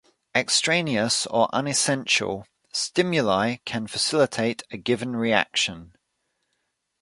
[0.33, 5.93] Extraneous, or unessential, stimuli can facilitate a given reaction.